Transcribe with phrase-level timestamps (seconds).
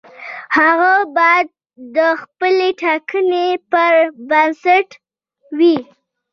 [0.57, 1.47] هغه باید
[1.95, 3.93] د خپلې ټاکنې پر
[4.29, 4.89] بنسټ
[5.57, 5.77] وي.